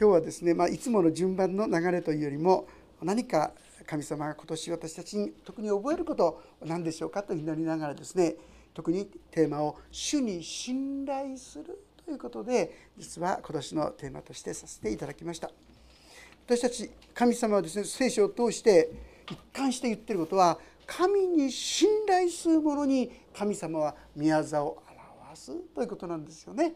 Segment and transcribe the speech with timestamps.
[0.00, 2.68] 今日はですね、まあ、いつもの順番の流れというよりも
[3.02, 3.50] 何か
[3.84, 8.36] 神様が今年私たちに特に覚えること何でしょうかと祈りながらですね
[8.74, 15.50] 特にテーマを「主に信頼する」ということで実は今年のテーマとしてさせていただきました
[16.46, 18.92] 私たち神様はですね聖書を通して
[19.28, 24.80] 一貫して言ってることは神に信頼する者に神様は宮座を
[25.26, 26.74] 表すということなんですよね。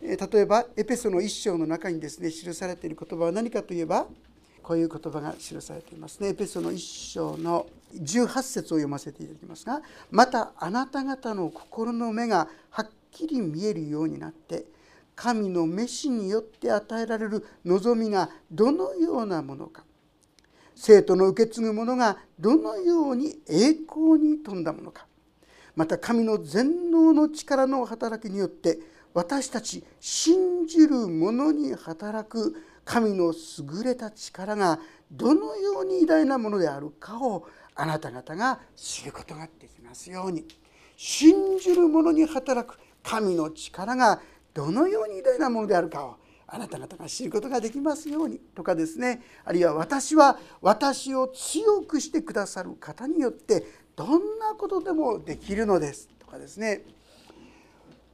[0.00, 4.06] 例えばエペソの一章の中にですね記されている言葉は何かといえば
[4.62, 6.30] こういう言葉が記されていますね。
[6.30, 14.66] エペソの一章の18節を読ませていただきますが「またあなた方の心の目がはっきり見えるようになって
[15.14, 19.84] 神の召しによって与えられる望みがどのようなものか
[20.74, 25.06] 生徒の受け継ぐ者がどのように栄光に富んだものか
[25.74, 28.78] また神の全能の力の働きによって
[29.16, 34.78] 私たち信じる者に働く神の優れた力が
[35.10, 40.44] どのように偉大なものであるかをあなた方が知ることができますように。
[40.98, 44.20] 信じる者に働く神の力が
[44.52, 49.22] どのように偉大なものであるかをあなた方が知ることができますようにとかですね。
[49.46, 53.64] あるいは私は私を強くしてくださる方によって
[53.96, 56.84] どんなことでもできるのですとかですね。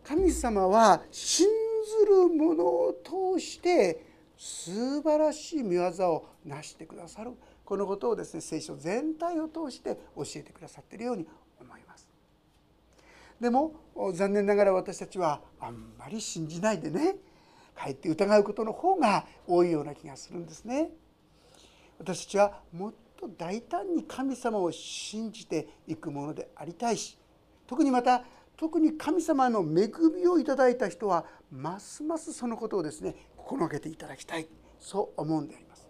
[0.05, 1.47] 神様は信
[1.83, 4.05] ずる者を通して
[4.37, 7.33] 素晴らしい見業を成してくださる
[7.65, 11.27] このことをですね聖書全体を通して教えてくださっているように
[11.61, 12.09] 思います。
[13.41, 13.75] でも
[14.15, 17.17] 残念ながら私たちはあんまり信じないでね
[17.75, 20.91] かえって疑うことの方が多いような気がするんですね。
[21.99, 27.17] 私たちはもっと大胆に神様を信じていくものでありたいし
[27.67, 28.25] 特にまた
[28.57, 34.47] 特に神様の恵みをいただいた人はますますそのことをですね心がけていただきたい
[34.79, 35.89] そう思うんであります。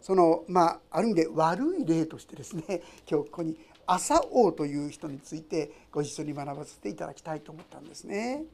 [0.00, 2.62] そのまあある意味で悪い例としてですね
[3.08, 8.44] 今日ここに朝王という人についてご一緒に学ばせていただきたいと思ったんですね。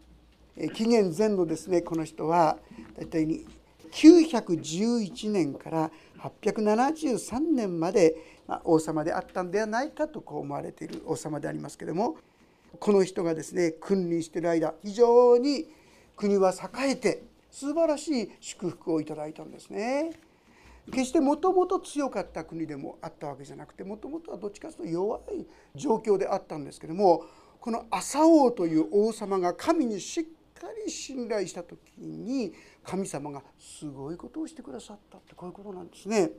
[0.74, 2.58] 紀元前のですねこの人は
[2.96, 3.46] 大体に
[3.92, 8.16] 911年から873年まで
[8.64, 12.16] 王様であったんではないかとこう思われている王様でありますけれども
[12.80, 15.68] この人がですね君臨している間非常に
[16.16, 20.12] 国は栄えて素晴らしい祝福をいただいたんですね。
[20.90, 27.24] 決してもともと強かった国でもあったわけじゃなくてもともとはどっちかというと弱い状況であったんですけども
[27.58, 32.52] この朝王という王様が神にしっかり信頼した時に
[32.84, 36.30] 神様がすごいことをしてくださったってこういうことなんですね。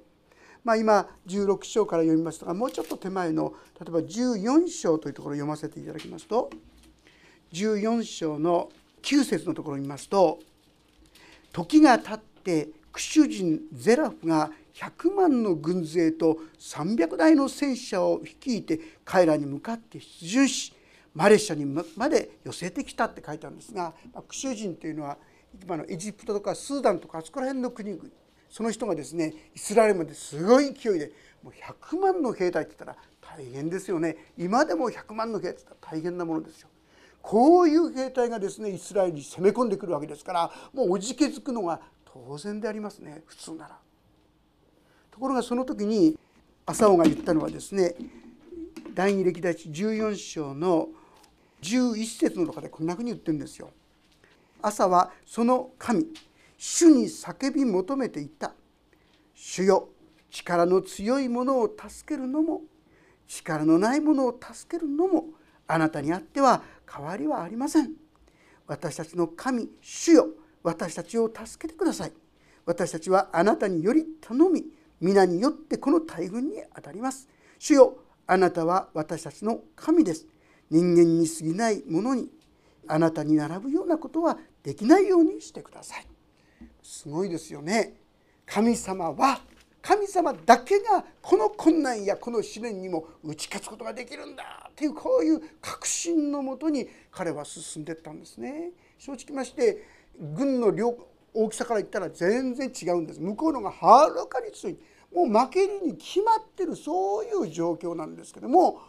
[0.67, 6.49] まあ、今16章から読みましたがもうちょっと手前の例えば14章というところを読ませていただきますと
[7.53, 8.69] 14章の
[9.01, 10.39] 9節のところを見ますと
[11.53, 20.73] 「時が経ってクシュ人ゼラフが100万の軍勢と300台の戦車を率いて彼らに向かって出陣し
[21.15, 23.93] マレーシアにまで寄せてきたって書いてあるんですが
[24.27, 25.17] クシュ人というのは
[25.63, 28.03] 今のエジプトとかスーダンとかあそこら辺の国々
[28.49, 31.11] その人がですねイスラエルまですごい勢いで
[31.43, 36.69] もう100万の兵隊って言ったら大変ですよね今でも100万の兵隊って言ったら大変なものですよ。
[37.21, 43.77] こういう兵隊がですねイスラエルに攻め込んでくるわけですからもうおじけづくのが当然でありますね普通なら。
[45.11, 46.17] ところがその時に
[46.65, 47.95] 朝尾が言ったのはですね
[48.93, 50.89] 第二歴代史14章の
[51.61, 53.71] 11節の中でこんなふうに言ってるんですよ。
[54.61, 56.05] 朝はその神
[56.57, 58.53] 主に叫び求めていた
[59.35, 59.89] 「主よ
[60.31, 62.63] 力の強いものを助けるのも
[63.27, 65.29] 力のないものを助けるのも
[65.67, 67.93] あなたにあっては変わりはありません」
[68.65, 70.29] 「私たちの神主よ
[70.63, 72.13] 私たちを助けてください」
[72.65, 74.65] 「私たちはあなたにより頼み
[74.99, 77.29] 皆によってこの大軍に当たります」
[77.59, 80.25] 「主よあなたは私たちの神です」
[80.69, 82.29] 人間に過ぎないものに
[82.87, 86.07] あなたに並ぶようなことはできないようにしてください。
[86.87, 87.95] すごいですよね。
[88.45, 89.41] 神様は
[89.81, 98.71] 神様だけがこの困難やこの試練にも打ち勝つことができるんだというこういう確信のもとに彼は進んでったんですね。
[98.97, 99.83] 正直まして
[100.17, 100.97] 軍の量
[101.33, 103.19] 大きさから言ったら全然違うんです。
[103.19, 104.79] 向こうのがはるかに強い。
[105.13, 108.79] もう負けるに決まってるそういう状況なんですけども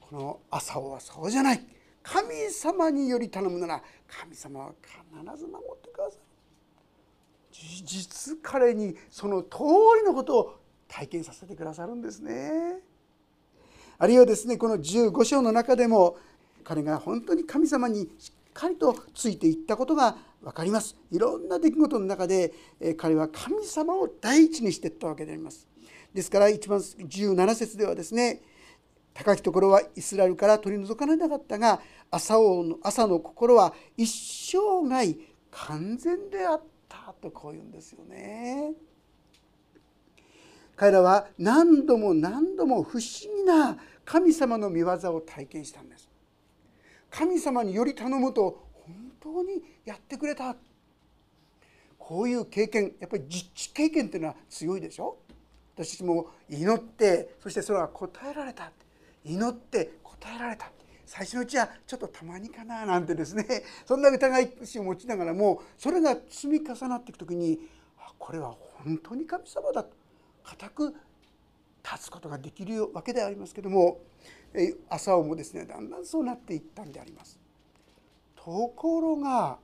[0.00, 1.64] この朝はそうじゃない。
[2.02, 6.29] 神様により頼むなら神様は必ず守ってくださる
[7.84, 9.58] 実彼にその通
[9.98, 12.80] りのことを体験させてくださるんですね。
[13.98, 16.16] あるいはですねこの15章の中でも
[16.64, 20.96] 彼が本当に神様にしっかりとついていったことが分かります。
[21.10, 22.52] いろんな出来事の中で
[22.96, 25.66] 彼は神様を第一にしていったわけであります。
[26.14, 28.42] ですから一番17節ではですね
[29.12, 31.80] 高きところはイスラエルから取り除かれなかったが
[32.10, 35.16] 朝の朝の心は一生涯
[35.50, 36.62] 完全であっ
[37.20, 38.72] とこう言うんですよね。
[40.76, 46.08] 彼らは何度も何度も不思議な神様の御業を体験したんです。
[47.10, 50.56] 神様により頼むと本当にやってくれた
[51.98, 55.18] こういう経験やっぱり実地経験っていうのは強いでしょ
[55.76, 58.70] 私も祈ってそしてそれは答えられた
[59.24, 60.70] 祈って答えられた
[61.10, 63.44] 最初のうちはちょっとたまにかななんてですね
[63.84, 67.58] そんな疑い心を持ちながらもそれが積み重なっていく時に
[68.16, 69.90] これは本当に神様だと
[70.44, 70.94] 固く
[71.82, 73.98] 立つことができるわけでありますけども
[74.88, 77.40] 朝をもですねだんだんそうなっていったんであります。
[78.36, 79.58] ところが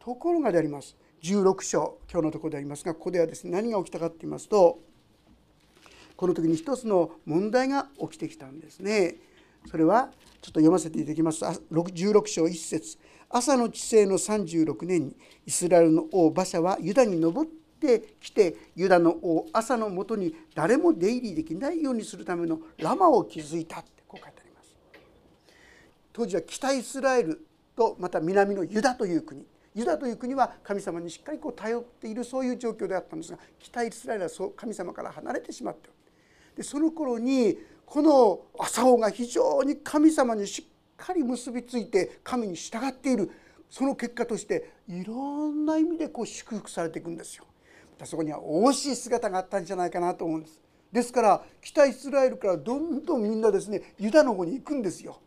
[0.00, 4.80] ところがであります16章今日のところでありますがここではですね何が起きたかと言いますと
[6.14, 9.16] この時に一つの問題が起きてきたんですね。
[9.70, 12.98] それはちょっと読ませていただきます16章1節。
[13.30, 15.16] 朝の治世の36年に
[15.46, 17.50] イスラエルの王馬車はユダに登っ
[17.80, 24.76] てきてユダの王朝のもとに誰も出入りできないようにするためのラマを築いたってこう書いてあります。
[26.12, 27.44] 当時は北イスラエル
[27.74, 29.44] とまた南のユダという国。
[29.74, 35.90] ユダという国は神様にしっかりこう頼っているそういう状況であったんですが北イスラエルはそう神様から離れてしまって。
[36.56, 43.30] でその頃にこの朝尾が非常に神様にしっかり結びついて神に従っている
[43.70, 47.44] その結果としていろんな意味でこう祝福されていくんですよ。
[48.04, 50.60] そこには惜しい姿があったんじゃないかなと思うんです。
[50.92, 55.20] ですから北イスラエルからどんどんみんなですねユダの方に行くんですよ。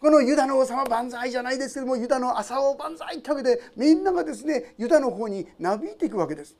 [0.00, 6.56] このユダの王様万歳じゃないですけどもユダの朝王万歳ってわけでみんながですねユダの方になびいていくわけです。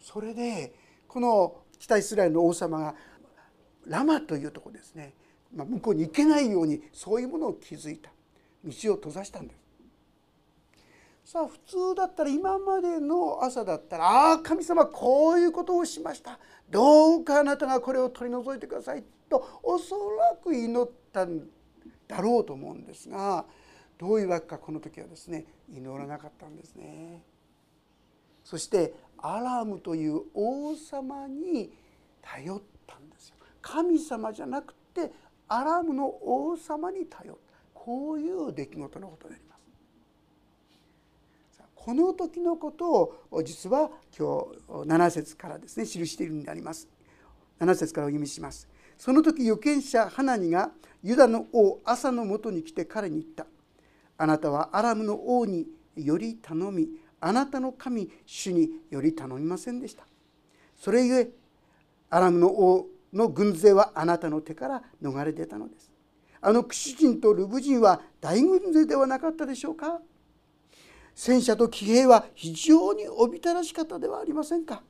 [0.00, 0.72] それで
[1.06, 2.94] この北イスラエルの王様が
[3.88, 5.14] ラマというとこですね、
[5.54, 8.10] まあ、向こうに行けないようにそういうものを築いた
[8.64, 9.68] 道を閉ざしたんです。
[11.24, 16.38] さあ普通だったら今までの朝だったら「ああ神様こういうことをしました
[16.70, 21.46] どうかあなたがこれを取り除いてください」とおそらく祈ったん
[22.06, 23.44] だろうと思うんですが
[23.98, 27.22] どういうわけかこの時はですね祈らなかったんですね。
[28.42, 31.70] そしてアラムという王様に
[32.22, 32.77] 頼ったんですよ。
[33.60, 35.10] 神様じゃなくて
[35.48, 37.40] アラムの王様に頼った
[37.74, 39.58] こういう出来事のことであります。
[41.74, 44.44] この時のことを実は今
[44.84, 46.88] 日7節からですね記しているんであります。
[47.60, 48.68] 7節からお読みします。
[48.98, 50.70] その時預言者ハナニが
[51.02, 53.46] ユダの王朝のもとに来て彼に言った。
[54.18, 55.66] あなたはアラムの王に
[55.96, 56.88] より頼み
[57.20, 60.04] あなたの神主により頼みませんでした
[60.76, 61.30] それゆえ
[62.10, 65.90] アラムの王の軍勢はあなたの手から逃れ出たのです。
[66.40, 70.00] あのクシ人とルブ人は大軍勢ではなかったでしょうか。
[71.14, 74.82] 戦車と騎兵は非常におびただし方ではありませんか。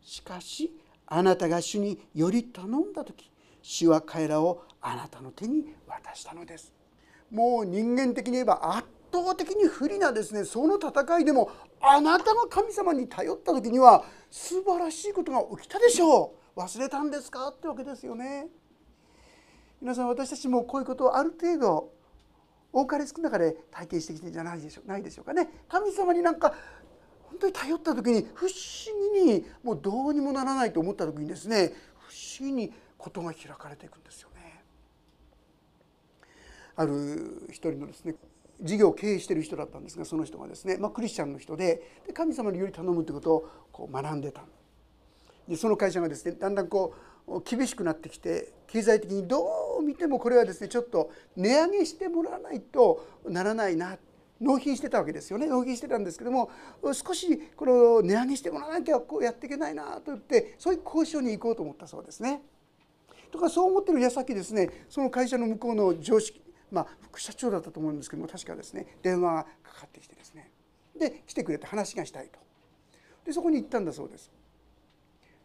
[0.00, 0.72] しかし
[1.06, 3.30] あなたが主により頼んだ時
[3.60, 6.72] 主は彼らをあなたの手に渡したのです。
[7.28, 16.45] もう人間的に言えば圧倒的に不利なですねその戦いでもあなたが神様に頼った時には素晴らしいことが起きたでしょう。
[16.56, 17.48] 忘れたんですか？
[17.48, 18.48] ってわけですよね。
[19.80, 21.92] 皆さん私たちもこういうことをある程度
[22.72, 25.50] 多かれ少なかれ体験してきてんじゃないでしょないでしょうかね。
[25.68, 26.54] 神様になんか
[27.24, 28.54] 本当に頼った時に不思
[29.14, 34.62] 議にもうどうにもならないと思った時にですね不思議にことが開かれていくんですよね。
[36.74, 38.14] ある一人のですね
[38.62, 44.42] 事業を経営している人だったんですがその人がですね、まあ、クリスチャンの人でで神様により頼むということをこう学んでた。
[45.48, 46.94] でその会社がですねだんだんこ
[47.26, 49.44] う厳しくなってきて経済的にど
[49.80, 53.96] う見てもこれはですねちょっと値上げしてもらわないとならないな
[54.40, 55.46] 納品してたわけですよね。
[55.46, 56.50] 納品してたんですけども
[56.92, 62.42] 少しこの値上げしてもらわなきゃこうやっていけないなと言ってそういう交渉に行こうと思ったそうですね。
[63.30, 70.50] とかそう思ってる矢先ですねその会社の向こうの常識まあ、副社長だったと思うんですけども確かですね電話がかかってきてですね。
[70.98, 72.38] で来てくれて話がしたいと。
[73.24, 74.30] でそこに行ったんだそうです。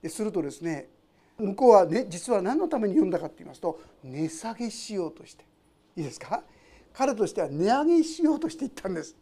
[0.01, 0.89] でするとですね
[1.37, 5.45] 向こうは、ね、実は何のために呼んだかって言いますと値下げしようとして。
[5.95, 6.43] いいですか？
[6.93, 9.15] 彼としては値上げしようとして行ったんです。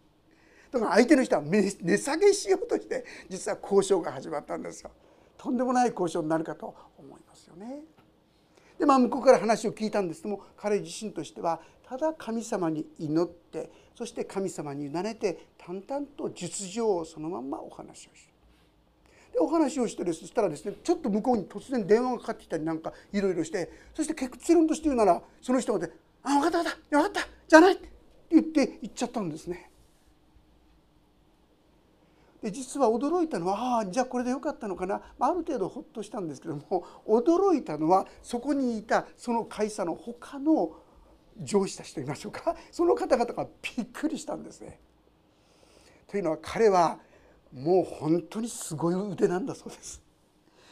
[0.72, 4.92] だから相手の人は値下げしようとして実は交渉が始まったんですよ。
[5.38, 7.82] とんでもない交渉になるかと思いますよね。
[8.78, 18.29] でまあ向こうから話を聞いたんですけども彼自身としてはただ神様に祈ってそして神様に委ねて淡々と実情をそのまんまお話をし
[19.32, 25.92] でお話をしてですそしたらですねちょっと向こうに突然電話がかかってきたりなんかいろいろしてそして結論として言うならその人がで
[26.24, 27.90] 「あ分かった分かった分かったじゃない」って
[28.32, 29.70] 言って言っちゃったんですね。
[32.42, 40.72] で実は驚いたのはああじゃあこれでよかったのかな、まあ、ある程度ほっとしたんですけども驚いたのはそこにいたその会社の他の
[41.38, 44.80] 上司たちといいましょうかその方々がびっくりしたんですね。
[46.08, 47.00] というのは彼は
[47.54, 50.02] もう本当にすごい腕なんだそうです。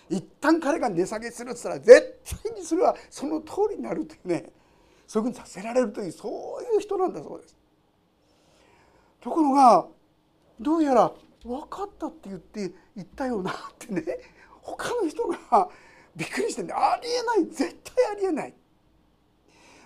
[0.10, 4.52] 一旦彼が値下げするっつったら絶対にそれはその通りになるというね
[5.06, 7.58] そういうふうにさせられるというそういう人なんだそうです。
[9.20, 9.88] ところが
[10.60, 11.12] どうやら
[11.44, 14.04] 分かったって言って言ったよなってね
[14.62, 15.70] 他の人が
[16.16, 18.54] びっくりしてんでありえない絶対ありえない。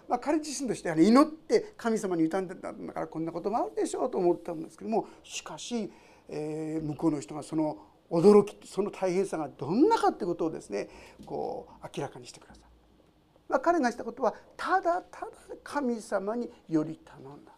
[0.08, 5.90] まあ、彼自身としては、ね、祈って神様に歌んでたんだからこんなこともあるでしょうと思ったんですけどもしかし、
[6.32, 7.78] えー、向こうの人がその
[8.10, 10.90] 驚きその大変さがどんなかってことをですね
[11.26, 12.64] こう明らかにしてください。
[13.50, 17.52] まあ、彼がしたことはただただ神様により頼んだ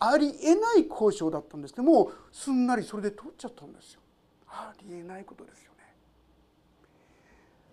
[0.00, 4.00] ありえない交渉だったんですけどもすんなりそれで通っちゃったんですよ。
[4.48, 5.78] ありえないことですよね。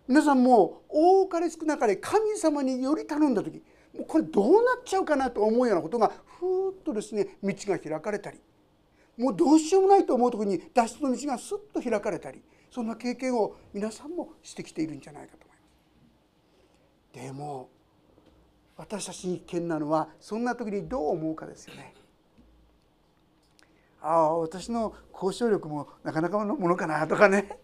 [0.08, 3.64] 皆さんも多かれ少なかれ神様により頼んだ時
[3.96, 8.40] もうこれどうなっちゃうかなと思うようなことがふーっとですね道が開かれたり
[9.18, 15.54] もうどうしようもないと思う時に脱出の道がすっと開かれたりそんな経験を皆さんもしてきているんじゃないかと思いま
[17.24, 17.28] す。
[17.28, 17.70] でも
[18.78, 21.94] 私たちに危険なのはそんな時にどう思うかですよね。
[24.02, 27.58] ああ私の交渉力もなかなかのものかなとかね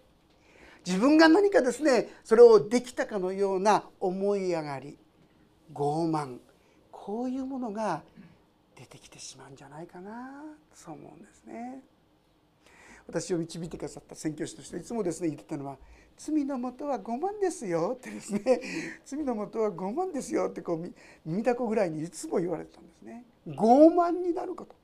[0.86, 4.98] 自分が何かですねそれをできたかのような思い上がり
[5.74, 6.40] 傲慢
[6.90, 8.02] こういうものが
[8.82, 11.84] 出てきてしまうんじゃないかなそう思うんですね。
[13.08, 15.78] 私を導いてくださった宣教師としていつもですね言ってたのは
[16.18, 18.62] 「罪のもとは5万ですよ」ってですね
[19.06, 20.94] 「罪のもとは5万ですよ」ってこう
[21.26, 23.26] 耳たこぐらいにいつも言われてたんですね。
[23.48, 24.76] 傲慢になること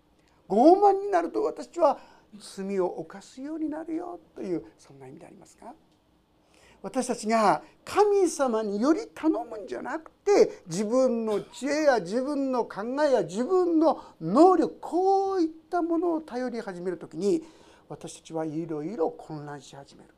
[0.49, 1.99] 傲慢になると私は
[2.39, 5.73] 罪を犯すようになるよというそんな意味でありますか？
[6.87, 17.43] 私たちが神様により頼むんじゃなくて自分の知恵や自分の考えや自分の能力こういったものを頼り始める時に
[17.89, 20.11] 私たちはいろいろ混乱し始める。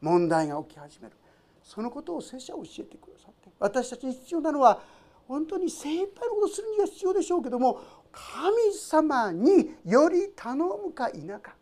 [0.00, 1.16] 問題が起き始める。
[1.62, 3.50] そのことを聖書は教えてくださって。
[3.58, 4.80] 私たちに必要なのは
[5.28, 7.78] 本当に精一杯のことをするには必要でしょうけども
[8.10, 11.54] 神様により頼むか否か。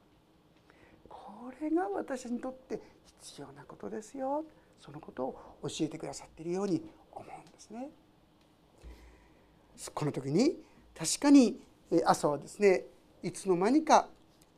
[1.09, 2.94] これが私にとって
[3.25, 4.45] 必要なことですよ
[4.81, 7.89] そのことを教えてくださっているように思うんですね。
[9.95, 10.57] この時に
[10.97, 11.59] 確かに
[12.05, 12.85] 朝はですね
[13.23, 14.09] いつの間にか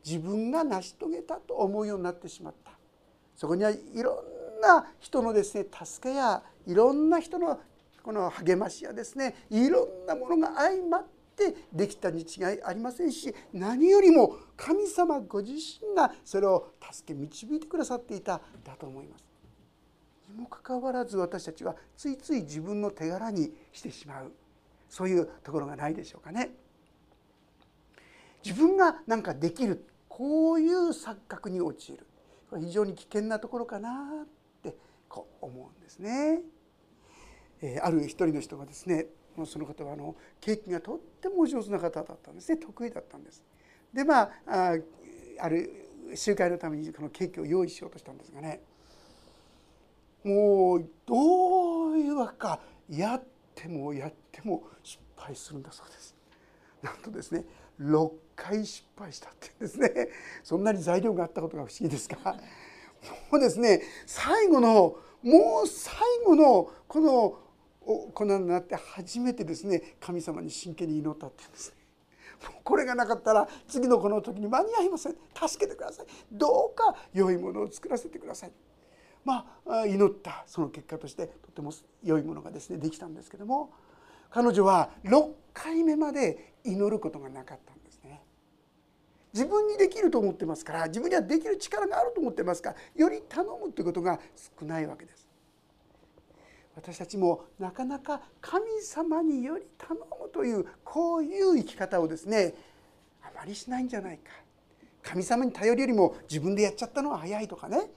[0.05, 2.73] 自分が成し遂げたと思うようになってしまった
[3.35, 4.23] そこにはいろ
[4.59, 7.61] んな人のですね助けやいろんな人の
[8.03, 11.05] この励ましやですねいろんなものが相まっ
[11.45, 19.25] ってできたに違いありませんし何よりも神様ご自身がそれを助け導いてくださっていただと思います。
[20.31, 24.33] にもかかわらず私たちはついつい自分の手柄にしてしまう
[24.88, 26.50] そういうところがないでしょうかね。
[28.43, 32.07] 自分が何かできるこういう錯覚に陥る
[32.49, 34.26] これ非常に危険なところかなっ
[34.62, 34.76] て
[35.09, 36.40] こう思うんですね。
[37.61, 39.07] えある一人の人がですね
[39.45, 43.45] その方はあのケーキがとってもお上手な方だったんですね得意だったんです。
[43.93, 44.76] でまああ
[45.38, 45.71] ある
[46.14, 48.62] 集会のためにこのケーキを用意しようとしたんですがね
[50.25, 53.25] もうどういうわけかやっ
[53.55, 56.14] てもやっても失敗するんだそうです。
[56.83, 57.45] なんとですね
[57.81, 59.90] 6回失敗したってですね
[60.43, 62.19] そんなに材料があったことが不思議ですが
[63.31, 67.38] もうですね最後のもう最後のこの
[67.87, 71.71] こんなになって初めてですね神様に真剣に祈ったって言うんです。
[71.71, 71.76] ね。
[72.64, 75.14] これがなかったら次のこの時に間に合いません。
[75.35, 76.07] 助けてください。
[76.33, 78.52] どうか良いものを作らせてください。
[79.25, 83.73] まあ祈ったその結果としてとても良いものがですねできたんですけども
[84.31, 88.23] 彼女は6回目まで祈ることがなかったんですね。
[89.33, 94.19] 自分にできると思ってますから自分にはできる力があると思ってますからより頼むということが
[94.59, 95.25] 少ないわけです。
[96.76, 102.54] 私たちもなかなか神様により頼むというこういう生き方をですね
[103.23, 104.30] あまりしないんじゃないか。
[105.02, 107.90] 神様に頼るよりも自分でやっちゃったのは早いとかね。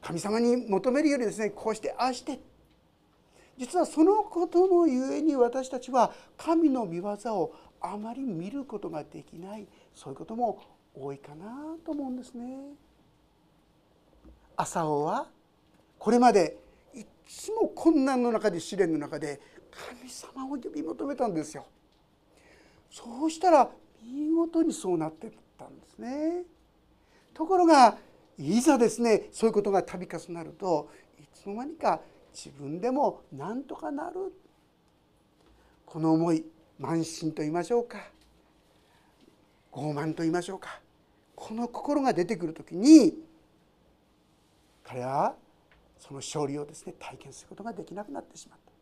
[0.00, 2.38] 神様に求めるよりですねこうしてああして。
[3.56, 9.66] 実はそのことのゆえに私たちは神の御業をあまり見ることができない。
[9.94, 10.60] そういうことも
[10.94, 12.58] 多いかなと思うんですね。
[14.56, 15.26] 朝尾は
[15.98, 16.58] これまで
[17.28, 21.66] つも困難の中で試練の中で神様を呼び求めたんですよ。
[22.90, 23.70] そうしたら
[24.02, 26.42] 見事にそうなってったんですね。
[27.34, 27.96] ところが
[28.38, 32.00] いざですねそういうことが度重なるといつの間にか
[32.32, 34.32] 自分でもなんとかなる
[35.84, 36.44] この思い
[36.80, 37.98] 慢心と言いましょうか
[39.72, 40.80] 傲慢と言いましょうか
[41.34, 43.14] この心が出てくる時に
[44.84, 45.34] 彼は
[45.98, 48.72] その勝利をですね体験することができなくなってしまった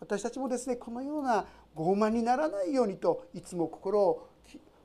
[0.00, 4.28] 私たちもですねこのような傲慢にならないようにといつも心を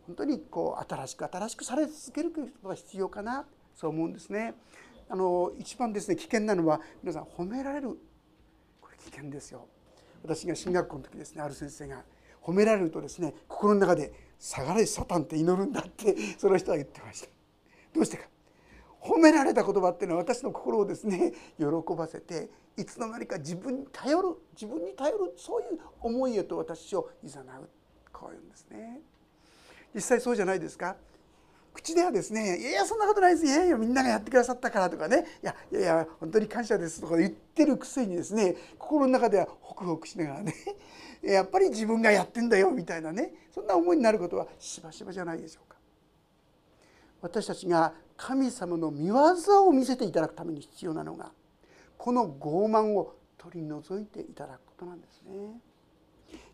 [0.05, 4.55] 本当にこう新しく新しくされ続けることが必要かなそう思うんですね。
[5.09, 7.97] あの一番ですね危険なのは皆さん褒められる
[8.81, 9.67] これ危険ですよ。
[10.23, 12.03] 私が進学校の時ですねある先生が
[12.41, 17.27] 褒められるとですね心の中で「下がれサタン」って祈るんだってその人は言ってました。
[17.93, 18.27] どうしてか
[19.01, 27.69] 褒められた言葉っていうのは私の心をですね 喜ばせていつの間にか自分に頼る自分に頼るそういう思いへと私をいざなう
[28.11, 29.01] こういうんですね。
[29.93, 30.95] 実際そうじゃないですか
[31.73, 40.53] 口ではですね「いやいやそんなことないですいやいやみんながやってくださったから」とかね「いやいやいや本当に感謝です」とか言ってるくせにですね心の中ではホクホクしながらね
[41.21, 45.76] やっぱり自分がやってんだよみたいなねそんな思いになることはしばしばじゃないでしょうか。
[47.21, 51.31] 私たちが神様の御業を見せていただくために必要なのが
[51.97, 55.59] この傲慢を取り除いていただくことなんですね。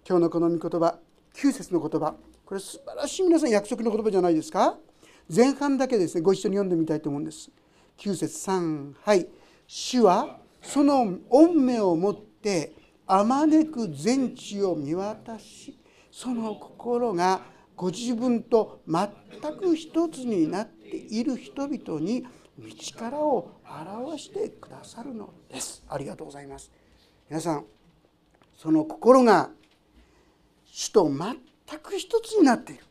[0.08, 1.00] 今日のこの御言葉
[1.34, 2.16] 9節の言葉
[2.46, 4.78] これ素晴らしい皆さん約束の言葉じゃないですか？
[5.34, 7.50] 前半だけですねご一緒に読んでみたいと思うんです。
[7.98, 9.28] 9節3はい。
[9.68, 12.74] 主はその御目を持って
[13.08, 15.78] あまねく全地を見渡し
[16.12, 17.42] その心が
[17.76, 19.08] ご自分と全
[19.58, 22.24] く一つになっている人々に
[22.58, 25.84] 道からを表してくださるのです。
[25.90, 26.72] ありがとうございます。
[27.30, 27.66] 皆さん
[28.56, 29.50] その心が
[30.66, 32.84] 主と全く一つになっている。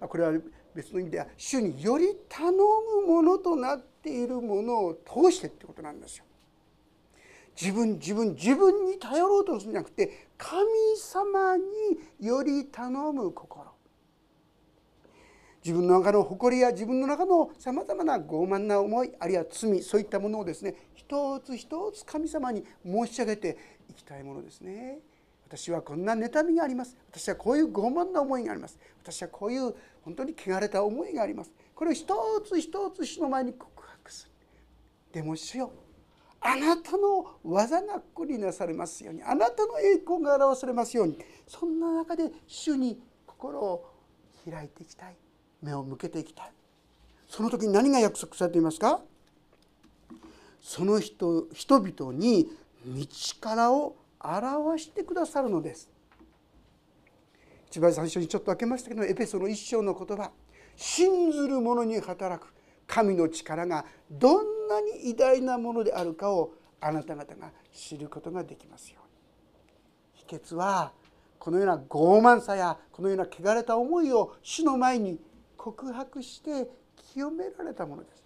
[0.00, 0.32] これは
[0.74, 6.24] 別の意味では主により頼むものとなっているものを通してってことなんですよ。
[7.60, 10.62] 自分自分自分に頼ろうとするんじゃなくて神
[10.96, 11.64] 様に
[12.20, 13.77] より頼む心。
[15.68, 23.58] 自分の中の誇りや自分の中のさまざまな傲慢な思いあるいは罪そういったものをですね一つ一つ神様に申し上げて
[23.90, 25.00] いきたいものですね。
[25.46, 26.96] 私はこんな妬みがあります。
[27.10, 28.78] 私はこういう傲慢な思いがあります。
[29.02, 31.52] 私はこういう本当に汚れた思いがあります。
[31.74, 32.06] これを一
[32.46, 34.32] つ一つ主の前に告白する。
[35.12, 35.70] でも主よ
[36.40, 39.22] あなたの技がこりなされますように。
[39.22, 41.18] あなたの栄光が表されますように。
[41.46, 43.84] そんな中で主に心を
[44.50, 45.16] 開いていきたい。
[45.62, 46.52] 目を向けていきたい。
[47.28, 49.00] その時に何が約束されていますか？
[50.60, 52.48] その人人々に
[52.86, 53.06] 道
[53.40, 55.88] からを表してくださるのです。
[57.68, 60.30] 一番最初にちょっと開けましたけどエペソの一章の言葉。
[60.76, 62.52] 信ずる者に働く。
[62.86, 70.38] 神の力がどんなに偉大なものであるかをあなた方が知ることができますように。
[70.40, 70.92] 秘訣は
[71.38, 75.20] このような傲慢さやこのような汚れた思いを主の前に
[75.72, 76.68] 告白して
[77.12, 78.24] 清められたものです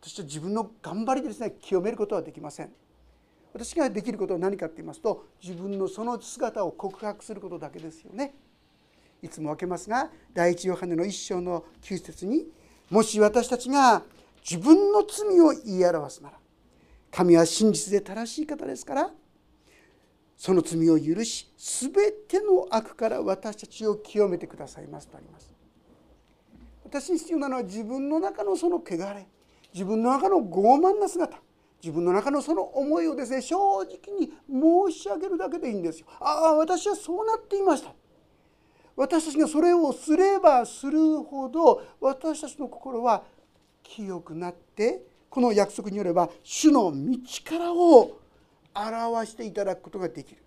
[0.00, 2.70] 私は自分の頑張りでですね清めることはできません
[3.54, 8.34] 私ができることは何かって言いますと自分のその姿を告白することだけですよね。
[9.22, 12.46] いつも分けますが第一ヨハネの一章の9節に
[12.90, 14.02] もし私たちが
[14.42, 16.38] 自分の罪を言い表すなら
[17.10, 19.10] 神は真実で正しい方ですから
[20.36, 21.92] その罪を許し全
[22.26, 25.51] ての悪から私たちを清めてくださいますとあります。
[26.92, 29.26] 私に必要なのは自分の中のその汚れ
[29.72, 31.38] 自分の中の傲慢な姿
[31.82, 36.06] 自分の中のその思いをですね正直に申し上げるだけでいいんですよ。
[36.20, 37.94] ああ私はそうなっていました。
[38.94, 43.24] 私たちがそれをすればするほど私たちの心は
[43.82, 48.20] 清くなってこの約束によれば主の道からを
[48.74, 50.42] 表していただくことができる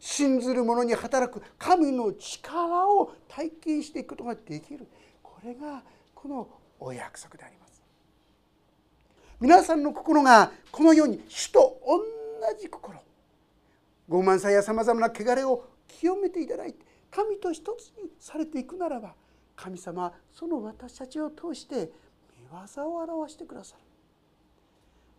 [0.00, 4.88] 信ずる者に働く神の力を体験していくことができる
[5.40, 5.82] これが
[6.14, 6.48] この
[6.80, 7.80] お約束であります。
[9.40, 12.02] 皆さんの心がこのように主と同
[12.60, 13.00] じ心
[14.10, 19.14] 傲慢さやさまざまな汚れを清めていただいて神と一つにされていくならば
[19.54, 21.92] 神様はその私たちを通して
[22.36, 23.82] 見業を表してくださる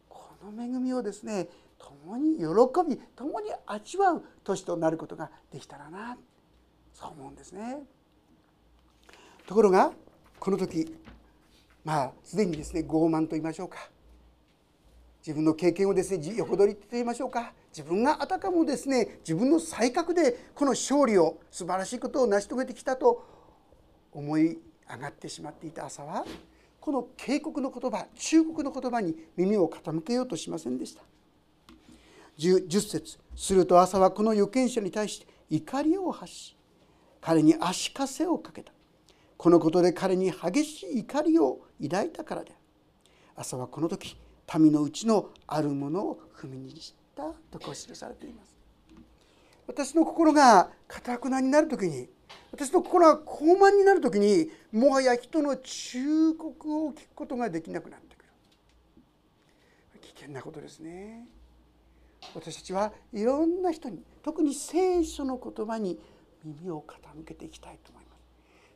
[0.09, 2.43] この恵みをですね共に喜
[2.89, 6.17] び共に味わう年となることができたらな
[6.93, 7.83] そう思うんですね。
[9.47, 9.93] ところが
[10.39, 10.95] この時
[11.83, 13.89] まあすでにですね傲慢と言いましょうか。
[15.21, 17.53] 自分の経験をですね横取りと言いましょうか。
[17.71, 23.23] 自分があたかもですね自分の才覚でこの勝利を素晴らしいことを成し遂げてきたと
[24.11, 24.57] 思い
[24.89, 26.25] 上がってしまっていた朝は
[26.79, 31.03] この警告の言葉忠告の言葉に耳を傾けようとしませんでした。
[32.39, 36.57] 10, 10節すると朝はこの預言者に対して怒りを発し
[37.19, 38.71] 彼に足かせをかけた。
[39.39, 42.51] このことで彼に激しい怒りを抱いたからで
[43.37, 44.17] 朝はこの時
[44.59, 48.53] 民のうちのあるものを踏みにじったとこう記されています。
[49.65, 52.09] 私の心がかたくなになる時に
[52.51, 58.29] 私の心が高慢になる時にもはや人の忠告を聞くことができなくなってくる。
[60.01, 61.29] 危険なことですね。
[62.35, 65.97] 私たちはいろんな人に特に聖書の言葉に
[66.43, 67.98] 耳を傾けていきたいと思います。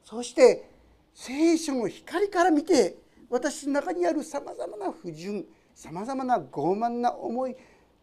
[0.03, 0.69] そして
[1.13, 2.97] 聖書の光から見て
[3.29, 7.55] 私の中にあるさまざまな不純さまざまな傲慢な思い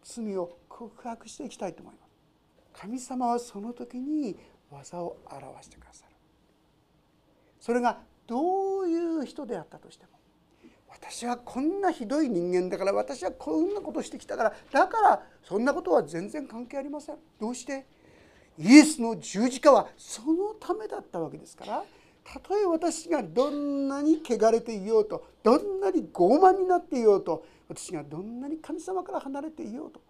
[0.03, 2.81] 罪を告白していきたいと思います。
[2.81, 4.35] 神様はその時に
[4.69, 6.15] 技を表してくださる。
[7.59, 10.11] それがどういう人であったとしても
[10.89, 17.17] 私はこんなひどい人間だから私はこんなことしてきたからだからそんなことは全然関係ありません。
[17.39, 17.85] どうして？
[18.57, 21.83] イエスの十字架はそのためだったわけですから
[22.23, 30.01] たとえ私がどんなに汚れていようとどんなに傲慢になっていようと私がどんなに神様から離れていようと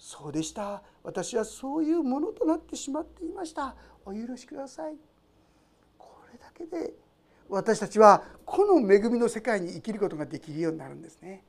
[0.00, 0.82] そうでした。
[1.04, 3.76] 私はそういうものとなってしまっていました。
[4.06, 4.94] お許しください。
[5.98, 6.94] これだけで
[7.50, 11.44] 私たちはこの恵みの世界に生きることができるようになるんですね。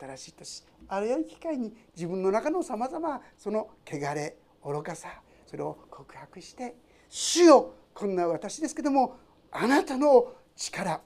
[0.00, 5.08] 新しい年あらゆる機会に自分の中のさまざまその汚れ愚かさ
[5.46, 6.74] それを告白して
[7.08, 9.16] 主よこんな私ですけども
[9.52, 11.00] あなたの力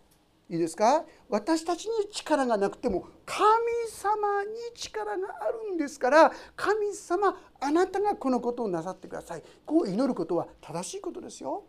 [0.51, 1.05] いいですか？
[1.29, 3.45] 私たちに力がなくても神
[3.91, 9.43] 様に力があるんですから神様あなたがこのことをなさってください。
[9.67, 11.65] こう祈ることは正しいことですよ。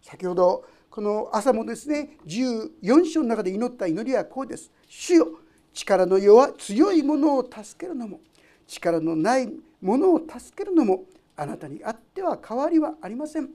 [0.00, 4.70] 先ほどこの朝もですね14章の中で祈った祈りはこうです。
[4.88, 5.28] 主よ
[5.74, 8.20] 力の弱強いものを助けるのも
[8.66, 11.04] 力のないものを助けるのも
[11.36, 13.50] あなたにあっては変わりはありません。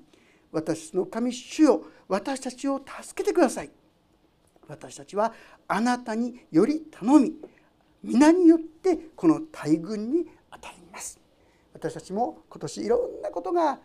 [0.51, 1.83] 私の神主よ。
[2.07, 3.71] 私たちを助けてください。
[4.67, 5.33] 私たちは
[5.67, 7.33] あなたにより頼み。
[8.03, 11.19] 皆によってこの大軍に当たります。
[11.73, 13.79] 私たちも今年いろんなことが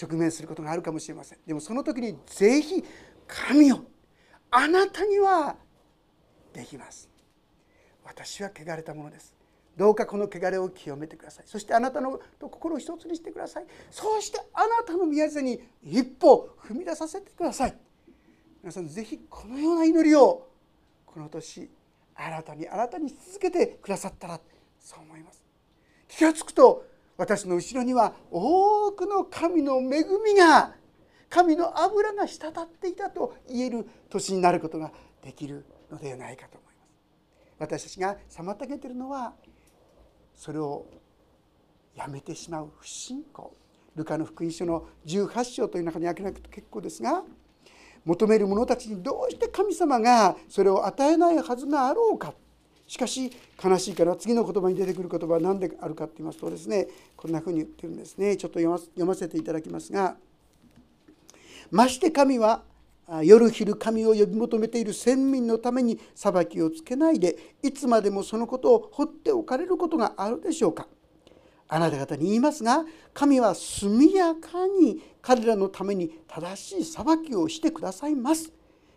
[0.00, 1.38] 直面することがあるかもしれません。
[1.46, 2.84] でもその時にぜひ
[3.26, 3.84] 神よ。
[4.50, 5.56] あなたには
[6.52, 7.08] できます。
[8.04, 9.37] 私は汚れたものです。
[9.78, 11.44] どうかこの汚れを清めてください。
[11.46, 13.66] そしてあなたの心を一つにしてください。
[13.92, 17.76] そうしてあなたの宮地に一歩踏み出させてください。
[18.60, 20.48] 皆さんぜひこのような祈りを
[21.06, 21.70] この年
[22.16, 24.40] 新たに新たにし続けてくださったら。
[24.80, 25.44] そう思います。
[26.08, 26.84] 気が付くと
[27.16, 30.74] 私の後ろには多くの神の恵みが
[31.30, 34.90] 神の油が滴っていたと言える年になることが
[35.22, 36.78] できるのではないかと思います。
[37.60, 39.34] 私たちが妨げているのは
[40.38, 40.86] それを
[41.96, 43.52] やめてしまう不信仰。
[43.96, 47.24] ルカの福音書の18章という中に開けなくて結構ですが
[48.04, 52.32] 求める者たちにどうして神様がそれを与えないはずがあろうか。
[52.86, 53.30] しかし
[53.62, 58.36] 悲しいから次の言葉に出てくる言葉は何であるかと言いますとですねこんなふうに言ってるんですね。
[58.36, 60.16] ちょっと読ませていただきますが
[61.70, 62.62] まして神は
[63.22, 70.86] 夜昼神を呼び求めている先民のために裁きをつけないでいつまでもそのことを放っておかれることがあるでしょうか。
[71.70, 78.52] あなた方に言いますが神は速やかに彼らのために正しい裁きをしてくださいます。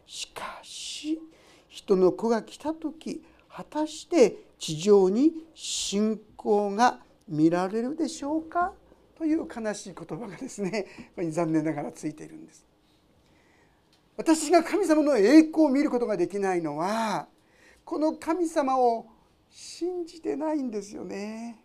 [0.05, 1.21] しかし
[1.67, 8.73] 人の子が来た時果たして地上に信仰が見られるでしょうか？
[9.17, 10.85] という悲しい言葉がですね
[11.29, 12.65] 残念ながらついているんです。
[14.21, 17.27] 私が神様の栄光を見ることができないのは
[17.83, 19.07] この神様を
[19.49, 21.59] 信じてないんですよね。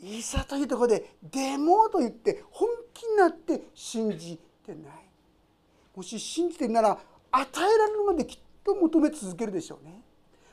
[0.00, 5.10] いざというとこで「でも」と言って本気になって信じてない。
[5.96, 6.96] もし信じてるなら
[7.32, 10.00] 与えられるまできっと求め続けるでしょうね。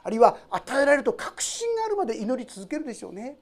[0.02, 3.38] あるいは与えられると確信があるまで祈り続けるでしょうね。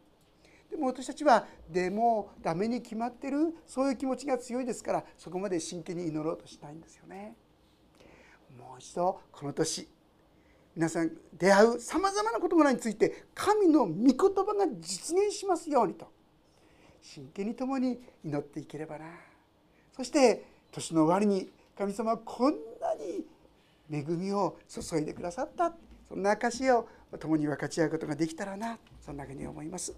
[0.70, 7.36] でも私たちはでもダメに決まってるそういう気持ちが強いですからそこまで真剣に祈ろうとしないんですよね。
[8.58, 9.88] もう一度この年
[10.76, 16.08] 皆さん出会うさまざまな事柄について神の御言葉が実現しますようにと
[17.02, 19.06] 真剣に共に祈っていければな
[19.96, 23.26] そして年の終わりに神様はこんなに
[23.92, 25.74] 恵みを注いでくださった
[26.08, 26.88] そんな証を
[27.20, 29.96] 共に分かち合うことができたらなそんなふうに思います。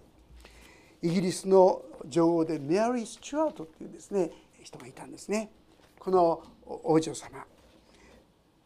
[1.02, 4.30] イギリスの女王でメアリー・スチュアートというですね
[4.62, 5.50] 人がいたんですね。
[5.98, 7.44] この王女様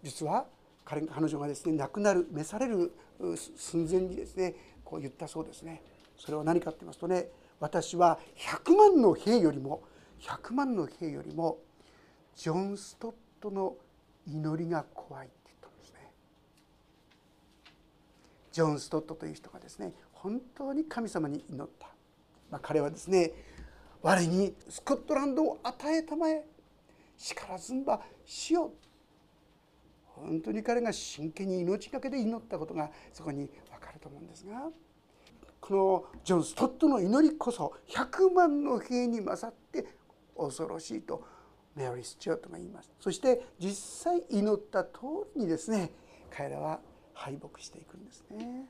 [0.03, 0.47] 実は
[0.85, 2.93] 彼彼女がですね亡くなる召される
[3.57, 5.83] 寸前にですねこう言ったそうですね。
[6.17, 7.29] それは何かって言いますとね
[7.61, 9.83] 私は100万の兵よりも
[10.21, 11.59] 100万の兵よりも
[12.37, 13.77] ジョン・ストットの
[14.27, 16.13] 祈りが怖いって言ったんですね。
[18.53, 21.94] ジョン・ストットという人がですね本当に神様に祈った、
[22.55, 23.33] まあ、彼はですね
[24.01, 26.45] 我にスコットランドを与えたまえ
[27.17, 28.71] しからずんばしよ
[30.05, 34.69] 本当に彼が真剣に命がけで祈ったことがそこに分かると思うんですが
[35.61, 39.87] このジョン・ストットの祈りこそ100万の兵に勝って
[40.37, 41.25] 恐ろしいと
[41.75, 42.93] メアリー・スチュアートが言います。
[43.01, 44.91] そして実際祈った通
[45.35, 45.91] りにですね
[46.31, 46.79] 彼らは
[47.15, 48.69] 敗北していくんですね。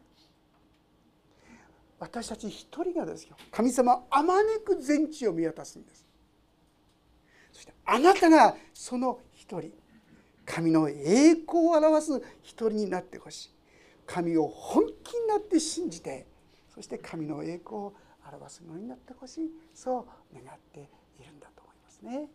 [2.05, 3.35] 私たち一人がですよ。
[3.51, 6.05] 神様あまねく全地を見渡すんです。
[7.51, 9.73] そしてあなたがその一人
[10.45, 13.51] 神の栄光を表す一人になってほしい。
[14.07, 16.27] 神を本気になって信じて
[16.75, 17.95] そして神の栄光を
[18.31, 19.51] 表すものになってほしい。
[19.73, 20.81] そう願って
[21.19, 22.29] いるんだと思いますね。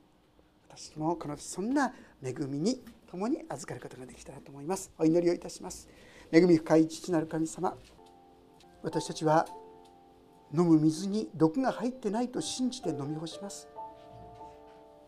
[0.68, 4.92] 私もこのそんな恵みに共に預かることができたらと思います。
[4.98, 5.88] お祈りをいたします。
[6.32, 7.78] 恵み深い父なる神様
[8.82, 9.46] 私たちは
[10.56, 13.68] 飲む水に毒が入ってないと信じて飲み干します。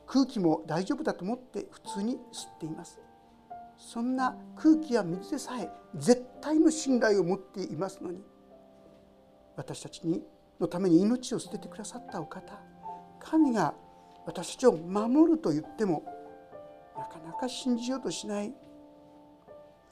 [0.05, 2.99] 空気も大丈夫だと思って普通に吸っています。
[3.77, 8.21] そんな空気や水でさえ絶対の信頼を持っていますのに
[9.55, 10.21] 私たちに
[10.59, 12.59] のために命を捨ててくださったお方
[13.19, 13.73] 神が
[14.27, 16.03] 私たちを守ると言っても
[16.95, 18.53] なかなか信じようとしない。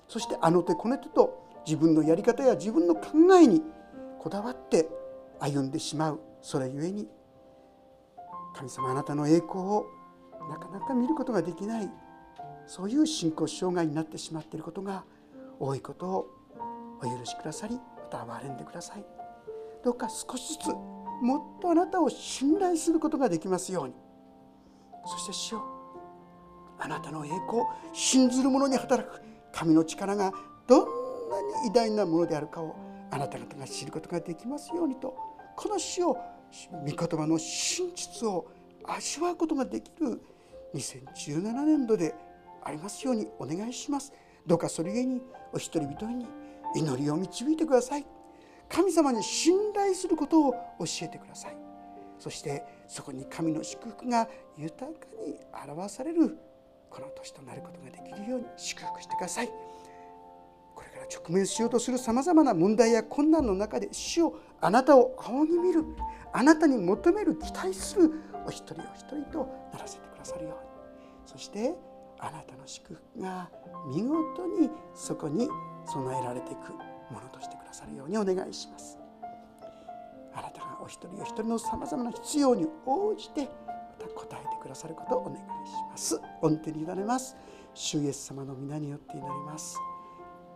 [0.08, 3.64] そしてあの手この手と自分のやり方や自分の考えに
[4.20, 4.88] こだわって
[5.40, 6.20] 歩んでしまう。
[6.42, 7.08] それゆえに
[8.56, 9.88] 神様あなたの栄光を
[10.50, 11.90] なかなか見ることができない。
[12.68, 15.04] そういう信仰障害になってしまっていることが
[15.60, 16.28] 多いことを
[17.02, 19.06] お許しくださりまた憐れんでください。
[19.84, 20.68] どうか少しずつ
[21.22, 23.94] もっとあなたを信頼することができますように。
[25.06, 25.64] そして主よ
[26.78, 29.22] あなたの栄光信ずる者に働く。
[29.52, 30.32] 神の力が
[30.68, 32.76] どんなに偉大なものであるかを
[33.12, 35.16] あなた方が知ることができますようにと
[35.60, 36.18] この死を
[36.72, 38.48] 御言葉の真実を
[38.86, 40.22] 味わうことができる
[40.74, 42.16] 2017年度で
[42.64, 44.14] ありますようにお願いします。
[44.48, 46.28] どうかそれゆえにお一人一人に
[46.76, 48.06] 祈りを導いてください。
[48.70, 51.58] 神様に信頼することを教えてください。
[52.20, 55.36] そしてそこに神の祝福が豊かに
[55.74, 56.38] 表される
[56.90, 59.50] この年となることができるように祝福してください。
[60.80, 65.84] これから直面しようとするさまざまな問題や困難の中で主をあなたを仰ぎ見る
[66.32, 68.12] あなたに求める期待する
[68.48, 69.40] お一人お一人と
[69.74, 70.58] ならせてくださるように
[71.26, 71.76] そして
[72.18, 73.50] あなたの祝福が
[73.94, 75.50] 見事にそこに
[75.86, 76.72] 備えられていく
[77.12, 78.98] ものとしてくださるようにお願いします。
[80.34, 85.44] あなたがお一人お一人のさまざまな必要に応じてまた答えてくださることをお願いし
[85.90, 86.22] ます。
[86.42, 87.36] 御手に委ねます。
[87.74, 89.78] 主イエス様の皆によって祈ります。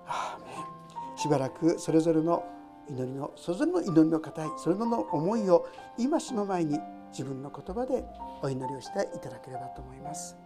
[1.16, 2.44] しばらくそれぞれの
[2.89, 5.66] 祈りのそれぞれの祈りの固いそれぞれの思いを
[5.98, 6.80] 今その前に
[7.12, 8.04] 自分の言葉で
[8.42, 10.43] お祈りをしていただければと思います。